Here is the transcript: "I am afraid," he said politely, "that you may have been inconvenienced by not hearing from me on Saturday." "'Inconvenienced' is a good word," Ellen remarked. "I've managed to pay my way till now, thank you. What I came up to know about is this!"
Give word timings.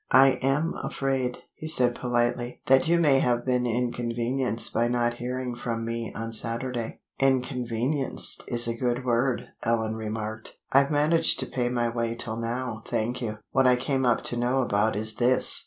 "I 0.13 0.39
am 0.41 0.73
afraid," 0.81 1.43
he 1.53 1.67
said 1.67 1.93
politely, 1.93 2.59
"that 2.65 2.87
you 2.87 2.97
may 2.97 3.19
have 3.19 3.45
been 3.45 3.67
inconvenienced 3.67 4.73
by 4.73 4.87
not 4.87 5.17
hearing 5.17 5.53
from 5.53 5.85
me 5.85 6.11
on 6.15 6.33
Saturday." 6.33 7.01
"'Inconvenienced' 7.19 8.43
is 8.47 8.67
a 8.67 8.73
good 8.73 9.05
word," 9.05 9.49
Ellen 9.61 9.93
remarked. 9.93 10.57
"I've 10.73 10.89
managed 10.89 11.39
to 11.41 11.45
pay 11.45 11.69
my 11.69 11.87
way 11.87 12.15
till 12.15 12.37
now, 12.37 12.81
thank 12.87 13.21
you. 13.21 13.37
What 13.51 13.67
I 13.67 13.75
came 13.75 14.03
up 14.03 14.23
to 14.23 14.37
know 14.37 14.63
about 14.63 14.95
is 14.95 15.17
this!" 15.17 15.59